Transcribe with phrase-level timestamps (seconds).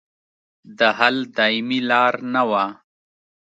[0.77, 2.65] د حل دایمي لار نه وه.